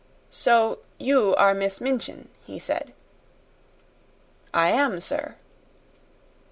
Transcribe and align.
"So 0.31 0.79
you 0.97 1.35
are 1.35 1.53
Miss 1.53 1.79
Minchin?" 1.79 2.29
he 2.43 2.57
said. 2.57 2.95
"I 4.51 4.69
am, 4.69 4.99
sir." 4.99 5.35